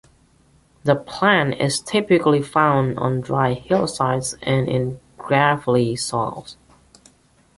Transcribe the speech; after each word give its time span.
The 0.83 0.95
plant 0.95 1.61
is 1.61 1.79
typically 1.79 2.41
found 2.41 2.97
on 2.97 3.21
dry 3.21 3.53
hillsides 3.53 4.35
and 4.41 4.67
in 4.67 4.99
gravelly 5.19 5.95
soils. 5.95 6.57